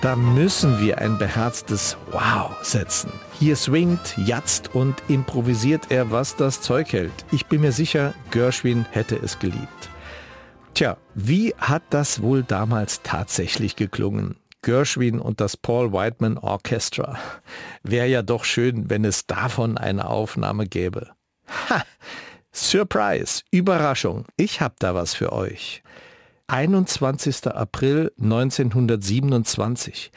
Da 0.09 0.17
müssen 0.17 0.81
wir 0.81 0.97
ein 1.03 1.19
beherztes 1.19 1.99
Wow 2.13 2.57
setzen. 2.63 3.13
Hier 3.39 3.57
swingt, 3.57 4.17
jatzt 4.17 4.75
und 4.75 4.95
improvisiert 5.07 5.91
er, 5.91 6.11
was 6.11 6.35
das 6.35 6.63
Zeug 6.63 6.95
hält. 6.95 7.13
Ich 7.31 7.45
bin 7.45 7.61
mir 7.61 7.73
sicher, 7.73 8.15
Gershwin 8.31 8.87
hätte 8.91 9.17
es 9.17 9.39
geliebt. 9.39 9.91
Tja, 10.73 10.97
wie 11.15 11.55
hat 11.59 11.83
das 11.91 12.23
wohl 12.23 12.43
damals 12.43 13.03
tatsächlich 13.03 13.77
geklungen? 13.77 14.37
Gershwin 14.63 15.21
und 15.21 15.43
das 15.43 15.59
Paul 15.59 15.93
Whiteman 15.93 16.39
Orchestra. 16.39 17.19
Wäre 17.83 18.07
ja 18.07 18.23
doch 18.23 18.45
schön, 18.45 18.89
wenn 18.89 19.05
es 19.05 19.27
davon 19.27 19.77
eine 19.77 20.09
Aufnahme 20.09 20.67
gäbe. 20.67 21.11
Ha! 21.69 21.83
Surprise! 22.51 23.43
Überraschung! 23.51 24.25
Ich 24.39 24.63
hab 24.63 24.81
da 24.81 24.95
was 24.95 25.13
für 25.13 25.35
euch. 25.35 25.83
21. 26.51 27.47
April 27.49 28.11
1927. 28.19 30.11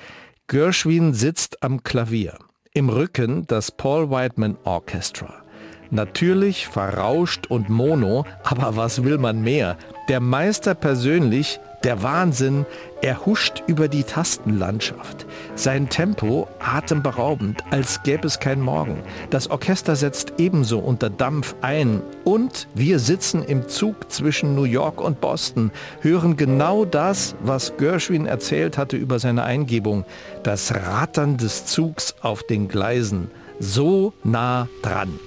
Gershwin 0.48 1.14
sitzt 1.14 1.62
am 1.62 1.84
Klavier. 1.84 2.38
Im 2.74 2.88
Rücken 2.88 3.46
das 3.48 3.72
Paul 3.72 4.10
Whiteman 4.10 4.58
Orchestra. 4.64 5.44
Natürlich 5.90 6.68
verrauscht 6.68 7.48
und 7.48 7.70
mono, 7.70 8.26
aber 8.46 8.78
was 8.78 9.04
will 9.04 9.18
man 9.18 9.42
mehr? 9.42 9.78
Der 10.08 10.22
Meister 10.22 10.74
persönlich 10.74 11.60
der 11.84 12.04
Wahnsinn, 12.04 12.66
er 13.02 13.26
huscht 13.26 13.64
über 13.68 13.88
die 13.88 14.04
Tastenlandschaft. 14.04 15.26
Sein 15.56 15.90
Tempo 15.90 16.48
atemberaubend, 16.60 17.64
als 17.72 18.04
gäbe 18.04 18.28
es 18.28 18.40
kein 18.40 18.62
Morgen. 18.62 19.02
Das 19.32 19.50
Orchester 19.50 19.96
setzt 19.96 20.34
ebenso 20.38 20.80
unter 20.80 21.10
Dampf 21.10 21.56
ein. 21.62 22.02
Und 22.24 22.68
wir 22.76 23.00
sitzen 23.00 23.44
im 23.44 23.68
Zug 23.68 24.12
zwischen 24.12 24.56
New 24.56 24.64
York 24.64 25.02
und 25.02 25.20
Boston, 25.22 25.72
hören 26.02 26.38
genau 26.38 26.86
das, 26.86 27.36
was 27.42 27.76
Gershwin 27.78 28.28
erzählt 28.28 28.78
hatte 28.78 28.98
über 28.98 29.20
seine 29.20 29.44
Eingebung. 29.44 30.06
Das 30.44 30.74
Rattern 30.76 31.38
des 31.38 31.66
Zugs 31.66 32.16
auf 32.22 32.44
den 32.44 32.68
Gleisen. 32.68 33.32
So 33.60 34.14
nah 34.24 34.68
dran. 34.82 35.20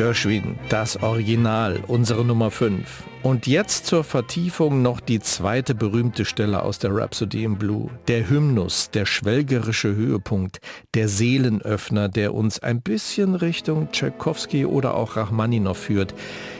Gershwin, 0.00 0.58
das 0.70 1.02
Original, 1.02 1.78
unsere 1.86 2.24
Nummer 2.24 2.50
5. 2.50 3.02
Und 3.22 3.46
jetzt 3.46 3.84
zur 3.84 4.02
Vertiefung 4.02 4.80
noch 4.80 4.98
die 4.98 5.20
zweite 5.20 5.74
berühmte 5.74 6.24
Stelle 6.24 6.62
aus 6.62 6.78
der 6.78 6.96
Rhapsody 6.96 7.44
in 7.44 7.58
Blue. 7.58 7.90
Der 8.08 8.30
Hymnus, 8.30 8.88
der 8.88 9.04
schwelgerische 9.04 9.94
Höhepunkt, 9.94 10.62
der 10.94 11.06
Seelenöffner, 11.06 12.08
der 12.08 12.32
uns 12.32 12.60
ein 12.60 12.80
bisschen 12.80 13.34
Richtung 13.34 13.92
Tchaikovsky 13.92 14.64
oder 14.64 14.94
auch 14.94 15.16
Rachmaninow 15.16 15.76
führt. 15.76 16.14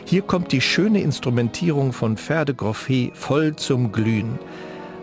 Hier 0.04 0.20
kommt 0.20 0.52
die 0.52 0.60
schöne 0.60 1.00
Instrumentierung 1.00 1.94
von 1.94 2.18
Ferde 2.18 2.52
Groffet 2.52 3.12
voll 3.14 3.56
zum 3.56 3.90
Glühen. 3.90 4.38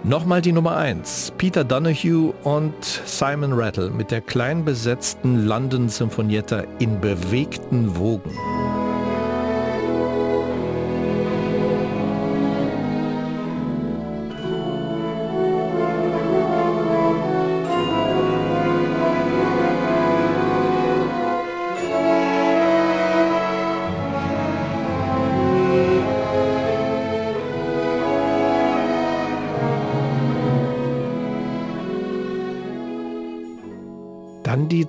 Nochmal 0.04 0.42
die 0.42 0.52
Nummer 0.52 0.78
1. 0.78 1.34
Peter 1.38 1.64
Donahue 1.64 2.34
und 2.44 2.74
Simon 2.84 3.54
Rattle 3.54 3.90
mit 3.90 4.12
der 4.12 4.22
klein 4.22 4.64
besetzten 4.64 5.46
London 5.46 5.90
Symphonietta 5.90 6.64
in 6.80 7.02
bewegten 7.02 7.98
Wogen. 7.98 8.32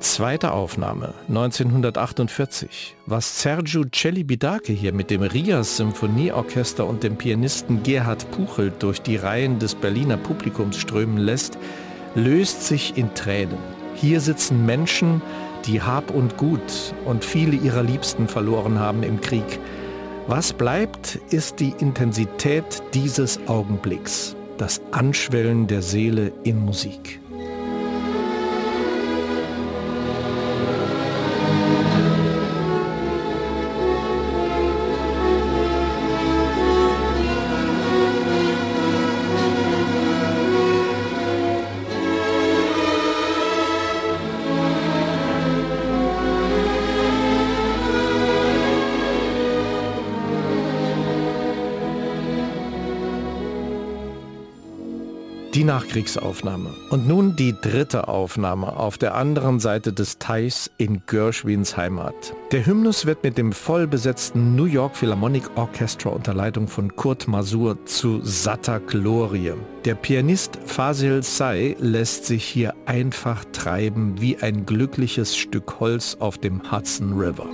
Zweite 0.01 0.53
Aufnahme, 0.53 1.15
1948, 1.29 2.97
was 3.07 3.43
Sergio 3.43 3.85
Celibidache 3.93 4.73
hier 4.73 4.93
mit 4.93 5.11
dem 5.11 5.23
Rias 5.23 5.77
Symphonieorchester 5.77 6.87
und 6.87 7.03
dem 7.03 7.17
Pianisten 7.17 7.83
Gerhard 7.83 8.31
Puchel 8.31 8.73
durch 8.79 9.03
die 9.03 9.17
Reihen 9.17 9.59
des 9.59 9.75
Berliner 9.75 10.17
Publikums 10.17 10.77
strömen 10.79 11.19
lässt, 11.19 11.59
löst 12.15 12.67
sich 12.67 12.97
in 12.97 13.15
Tränen. 13.15 13.59
Hier 13.95 14.21
sitzen 14.21 14.65
Menschen, 14.67 15.23
die 15.67 15.83
Hab 15.83 16.11
und 16.11 16.37
Gut 16.37 16.95
und 17.05 17.25
viele 17.25 17.57
ihrer 17.57 17.83
Liebsten 17.83 18.29
verloren 18.29 18.79
haben 18.79 19.03
im 19.03 19.21
Krieg. 19.21 19.59
Was 20.27 20.53
bleibt, 20.53 21.17
ist 21.31 21.61
die 21.61 21.75
Intensität 21.79 22.83
dieses 22.95 23.39
Augenblicks, 23.47 24.37
das 24.57 24.81
Anschwellen 24.93 25.67
der 25.67 25.83
Seele 25.83 26.33
in 26.45 26.65
Musik. 26.65 27.21
Nachkriegsaufnahme. 55.69 56.71
Und 56.89 57.07
nun 57.07 57.37
die 57.37 57.55
dritte 57.61 58.09
Aufnahme 58.09 58.75
auf 58.75 58.97
der 58.97 59.15
anderen 59.15 59.61
Seite 59.61 59.93
des 59.93 60.19
Teichs 60.19 60.71
in 60.79 61.03
Gershwins 61.07 61.77
Heimat. 61.77 62.15
Der 62.53 62.65
Hymnus 62.65 63.05
wird 63.05 63.23
mit 63.23 63.37
dem 63.37 63.53
vollbesetzten 63.53 64.57
New 64.57 64.65
York 64.65 64.97
Philharmonic 64.97 65.45
Orchestra 65.57 66.09
unter 66.09 66.33
Leitung 66.33 66.69
von 66.69 66.97
Kurt 66.97 67.29
Masur 67.29 67.85
zu 67.85 68.21
satter 68.23 68.81
Glorie. 68.81 69.53
Der 69.85 69.95
Pianist 69.95 70.59
Fasil 70.65 71.23
Say 71.23 71.77
lässt 71.79 72.25
sich 72.25 72.45
hier 72.45 72.75
einfach 72.87 73.45
treiben 73.53 74.19
wie 74.23 74.39
ein 74.39 74.65
glückliches 74.65 75.37
Stück 75.37 75.81
Holz 75.81 76.17
auf 76.19 76.39
dem 76.39 76.73
Hudson 76.73 77.13
River. 77.13 77.47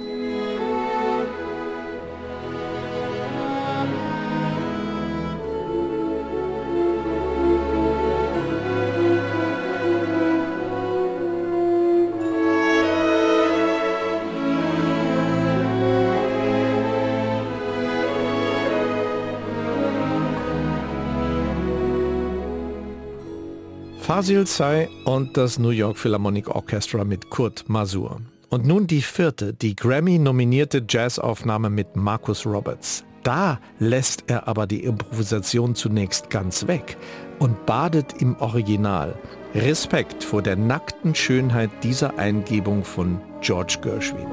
Fasil 24.14 24.46
Say 24.46 24.88
und 25.06 25.36
das 25.36 25.58
New 25.58 25.70
York 25.70 25.98
Philharmonic 25.98 26.46
Orchestra 26.46 27.02
mit 27.02 27.30
Kurt 27.30 27.68
Masur. 27.68 28.20
Und 28.48 28.64
nun 28.64 28.86
die 28.86 29.02
vierte, 29.02 29.52
die 29.52 29.74
Grammy-nominierte 29.74 30.84
Jazzaufnahme 30.88 31.68
mit 31.68 31.96
Marcus 31.96 32.46
Roberts. 32.46 33.04
Da 33.24 33.58
lässt 33.80 34.22
er 34.28 34.46
aber 34.46 34.68
die 34.68 34.84
Improvisation 34.84 35.74
zunächst 35.74 36.30
ganz 36.30 36.68
weg 36.68 36.96
und 37.40 37.66
badet 37.66 38.22
im 38.22 38.36
Original. 38.36 39.18
Respekt 39.52 40.22
vor 40.22 40.42
der 40.42 40.54
nackten 40.54 41.16
Schönheit 41.16 41.70
dieser 41.82 42.16
Eingebung 42.16 42.84
von 42.84 43.20
George 43.40 43.78
Gershwin. 43.82 44.28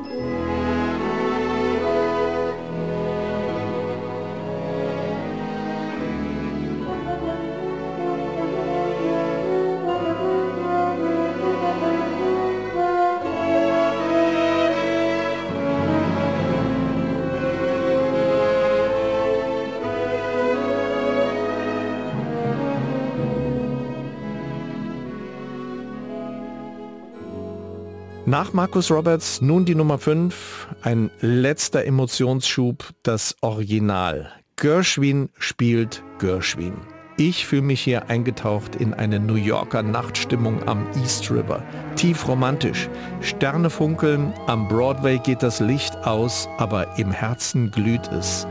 Nach 28.31 28.53
Markus 28.53 28.89
Roberts 28.89 29.41
nun 29.41 29.65
die 29.65 29.75
Nummer 29.75 29.97
5, 29.97 30.69
ein 30.83 31.11
letzter 31.19 31.83
Emotionsschub, 31.83 32.91
das 33.03 33.35
Original. 33.41 34.31
Gershwin 34.55 35.27
spielt 35.37 36.01
Gershwin. 36.17 36.75
Ich 37.17 37.45
fühle 37.45 37.63
mich 37.63 37.81
hier 37.81 38.07
eingetaucht 38.07 38.77
in 38.77 38.93
eine 38.93 39.19
New 39.19 39.35
Yorker 39.35 39.83
Nachtstimmung 39.83 40.65
am 40.65 40.87
East 41.03 41.29
River. 41.29 41.61
Tief 41.97 42.25
romantisch. 42.25 42.87
Sterne 43.19 43.69
funkeln, 43.69 44.33
am 44.47 44.69
Broadway 44.69 45.17
geht 45.17 45.43
das 45.43 45.59
Licht 45.59 45.97
aus, 46.05 46.47
aber 46.57 46.97
im 46.97 47.11
Herzen 47.11 47.69
glüht 47.69 48.07
es. 48.13 48.47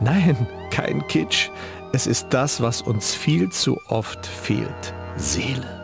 Nein, 0.00 0.48
kein 0.72 1.06
Kitsch. 1.06 1.50
Es 1.92 2.08
ist 2.08 2.26
das, 2.30 2.60
was 2.60 2.82
uns 2.82 3.14
viel 3.14 3.48
zu 3.50 3.78
oft 3.86 4.26
fehlt. 4.26 4.92
Seele. 5.14 5.83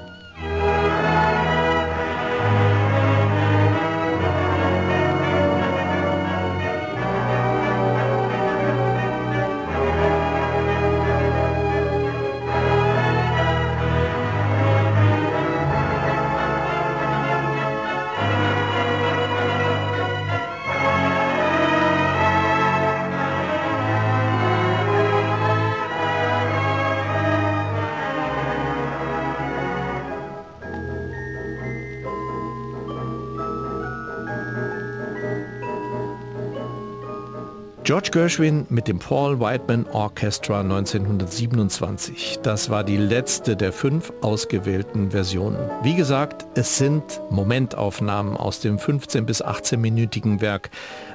George 37.90 38.10
Gershwin 38.12 38.66
mit 38.68 38.86
dem 38.86 39.00
Paul 39.00 39.40
Whiteman 39.40 39.84
Orchestra 39.90 40.60
1927. 40.60 42.38
Das 42.40 42.70
war 42.70 42.84
die 42.84 42.96
letzte 42.96 43.56
der 43.56 43.72
fünf 43.72 44.12
ausgewählten 44.20 45.10
Versionen. 45.10 45.58
Wie 45.82 45.96
gesagt, 45.96 46.46
es 46.54 46.78
sind 46.78 47.02
Momentaufnahmen 47.30 48.36
aus 48.36 48.60
dem 48.60 48.78
15 48.78 49.26
bis 49.26 49.44
18-minütigen 49.44 50.40
Werk. 50.40 50.70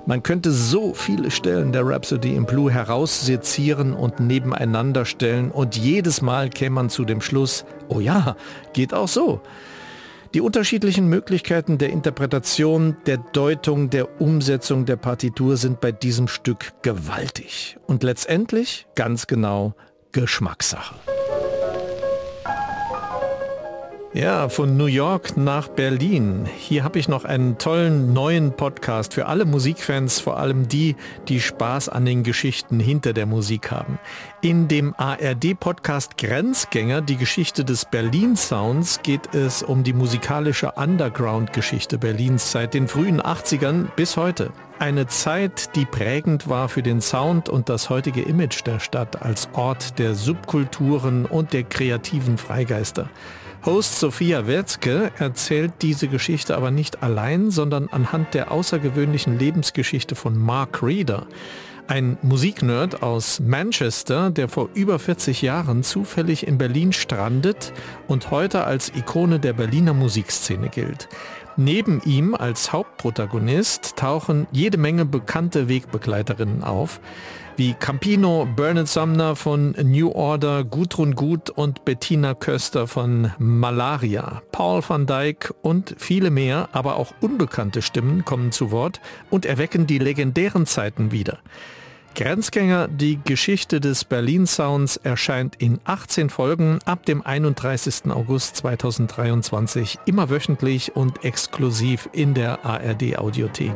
Man 0.06 0.22
könnte 0.22 0.52
so 0.52 0.94
viele 0.94 1.32
Stellen 1.32 1.72
der 1.72 1.88
Rhapsody 1.88 2.36
in 2.36 2.46
Blue 2.46 2.70
heraussezieren 2.70 3.94
und 3.94 4.20
nebeneinander 4.20 5.06
stellen 5.06 5.52
und 5.52 5.78
jedes 5.78 6.22
Mal 6.22 6.50
käme 6.50 6.76
man 6.76 6.90
zu 6.90 7.06
dem 7.06 7.22
Schluss, 7.22 7.64
oh 7.88 8.02
ja, 8.02 8.36
geht 8.74 8.94
auch 8.94 9.08
so. 9.08 9.40
Die 10.36 10.42
unterschiedlichen 10.42 11.08
Möglichkeiten 11.08 11.78
der 11.78 11.92
Interpretation, 11.92 12.98
der 13.06 13.20
Deutung, 13.20 13.90
der 13.90 14.20
Umsetzung 14.20 14.86
der 14.86 14.98
Partitur 14.98 15.56
sind 15.56 15.80
bei 15.80 15.94
diesem 15.94 16.28
Stück 16.28 16.74
gewaltig 16.82 17.78
und 17.88 18.04
letztendlich 18.04 18.86
ganz 18.96 19.28
genau 19.28 19.76
Geschmackssache. 20.12 21.15
Ja, 24.16 24.48
von 24.48 24.78
New 24.78 24.86
York 24.86 25.36
nach 25.36 25.68
Berlin. 25.68 26.48
Hier 26.58 26.86
habe 26.86 27.00
ich 27.00 27.10
noch 27.10 27.26
einen 27.26 27.58
tollen 27.58 28.14
neuen 28.14 28.54
Podcast 28.54 29.14
für 29.14 29.26
alle 29.26 29.44
Musikfans, 29.44 30.22
vor 30.22 30.38
allem 30.38 30.70
die, 30.70 30.96
die 31.28 31.42
Spaß 31.42 31.90
an 31.90 32.06
den 32.06 32.24
Geschichten 32.24 32.80
hinter 32.80 33.12
der 33.12 33.26
Musik 33.26 33.72
haben. 33.72 34.00
In 34.40 34.70
dem 34.70 34.96
ARD-Podcast 34.96 36.18
Grenzgänger, 36.18 37.02
die 37.02 37.18
Geschichte 37.18 37.66
des 37.66 37.84
Berlin 37.84 38.38
Sounds, 38.38 39.02
geht 39.04 39.36
es 39.36 39.62
um 39.62 39.84
die 39.84 39.92
musikalische 39.92 40.72
Underground-Geschichte 40.72 41.98
Berlins 41.98 42.54
seit 42.54 42.74
den 42.74 42.88
frühen 42.88 43.22
80ern 43.22 43.88
bis 43.98 44.16
heute. 44.16 44.54
Eine 44.80 45.08
Zeit, 45.08 45.76
die 45.76 45.86
prägend 45.86 46.48
war 46.48 46.70
für 46.70 46.84
den 46.84 47.02
Sound 47.02 47.50
und 47.50 47.68
das 47.68 47.90
heutige 47.90 48.22
Image 48.22 48.66
der 48.66 48.80
Stadt 48.80 49.22
als 49.22 49.50
Ort 49.52 50.00
der 50.00 50.16
Subkulturen 50.16 51.26
und 51.26 51.52
der 51.52 51.64
kreativen 51.64 52.38
Freigeister. 52.38 53.10
Host 53.66 54.00
Sophia 54.00 54.46
Werzke 54.46 55.12
erzählt 55.18 55.74
diese 55.82 56.08
Geschichte 56.08 56.56
aber 56.56 56.70
nicht 56.70 57.02
allein, 57.02 57.50
sondern 57.50 57.90
anhand 57.90 58.36
der 58.36 58.52
außergewöhnlichen 58.52 59.40
Lebensgeschichte 59.40 60.14
von 60.14 60.38
Mark 60.38 60.84
Reeder, 60.84 61.26
ein 61.88 62.20
Musiknerd 62.22 63.02
aus 63.02 63.40
Manchester, 63.40 64.30
der 64.30 64.50
vor 64.50 64.70
über 64.76 65.00
40 65.00 65.42
Jahren 65.42 65.82
zufällig 65.82 66.46
in 66.46 66.60
Berlin 66.60 66.94
strandet 66.94 67.74
und 68.08 68.30
heute 68.30 68.66
als 68.66 68.92
Ikone 68.96 69.40
der 69.40 69.54
Berliner 69.54 69.96
Musikszene 69.96 70.70
gilt. 70.70 71.10
Neben 71.58 72.02
ihm 72.04 72.36
als 72.36 72.72
Hauptprotagonist 72.72 73.96
tauchen 73.96 74.46
jede 74.52 74.78
Menge 74.78 75.06
bekannte 75.06 75.70
Wegbegleiterinnen 75.70 76.64
auf, 76.64 77.00
wie 77.58 77.74
Campino, 77.74 78.48
Bernard 78.56 78.88
Sumner 78.88 79.36
von 79.36 79.72
New 79.72 80.12
Order, 80.12 80.64
Gudrun 80.64 81.16
Gut 81.16 81.50
und 81.50 81.86
Bettina 81.86 82.34
Köster 82.34 82.88
von 82.88 83.32
Malaria. 83.38 84.42
Paul 84.52 84.82
van 84.88 85.06
Dyk 85.06 85.54
und 85.62 85.96
viele 85.98 86.30
mehr, 86.30 86.70
aber 86.74 86.98
auch 86.98 87.14
unbekannte 87.22 87.82
Stimmen 87.82 88.26
kommen 88.26 88.52
zu 88.52 88.72
Wort 88.72 89.00
und 89.30 89.46
erwecken 89.46 89.88
die 89.88 90.00
legendären 90.00 90.66
Zeiten 90.66 91.12
wieder. 91.12 91.40
Grenzgänger, 92.16 92.88
die 92.88 93.20
Geschichte 93.24 93.82
des 93.82 94.06
Berlin 94.06 94.48
Sounds 94.48 94.96
erscheint 94.98 95.56
in 95.58 95.80
18 95.84 96.30
Folgen 96.30 96.80
ab 96.86 97.06
dem 97.06 97.22
31. 97.26 98.10
August 98.10 98.56
2023 98.56 100.00
immer 100.06 100.30
wöchentlich 100.30 100.96
und 100.96 101.26
exklusiv 101.26 102.10
in 102.14 102.34
der 102.34 102.64
ARD 102.66 103.18
Audiothek. 103.18 103.76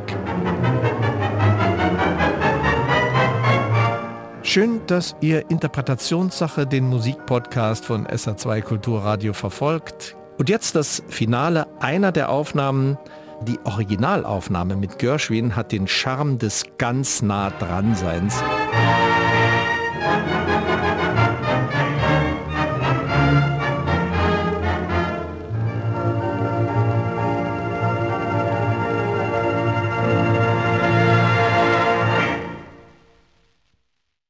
Schön, 4.52 4.80
dass 4.88 5.14
ihr 5.20 5.48
Interpretationssache 5.48 6.66
den 6.66 6.88
Musikpodcast 6.88 7.84
von 7.84 8.08
SA2 8.08 8.62
Kulturradio 8.62 9.32
verfolgt. 9.32 10.16
Und 10.38 10.48
jetzt 10.48 10.74
das 10.74 11.04
Finale 11.06 11.68
einer 11.78 12.10
der 12.10 12.30
Aufnahmen, 12.30 12.98
die 13.42 13.60
Originalaufnahme 13.62 14.74
mit 14.74 14.98
Gershwin 14.98 15.54
hat 15.54 15.70
den 15.70 15.86
Charme 15.86 16.38
des 16.38 16.64
ganz 16.78 17.22
nah 17.22 17.50
dran 17.50 17.94
Seins. 17.94 18.42
Musik 18.42 20.49